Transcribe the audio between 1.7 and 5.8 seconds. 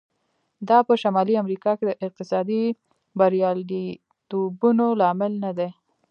کې د اقتصادي بریالیتوبونو لامل نه دی.